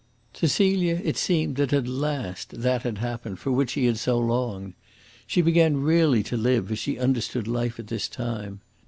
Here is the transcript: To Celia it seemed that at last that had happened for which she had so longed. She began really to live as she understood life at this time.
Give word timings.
To 0.33 0.47
Celia 0.47 0.99
it 1.03 1.15
seemed 1.15 1.57
that 1.57 1.71
at 1.73 1.87
last 1.87 2.61
that 2.63 2.81
had 2.81 2.97
happened 2.97 3.37
for 3.37 3.51
which 3.51 3.69
she 3.73 3.85
had 3.85 3.99
so 3.99 4.17
longed. 4.17 4.73
She 5.27 5.43
began 5.43 5.77
really 5.77 6.23
to 6.23 6.35
live 6.37 6.71
as 6.71 6.79
she 6.79 6.97
understood 6.97 7.47
life 7.47 7.77
at 7.77 7.85
this 7.85 8.07
time. 8.07 8.61